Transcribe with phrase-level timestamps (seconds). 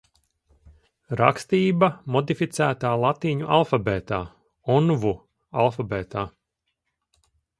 [1.19, 4.21] Rakstība modificētā latīņu alfabētā–
[4.77, 5.13] Onvu
[5.65, 6.27] alfabētā.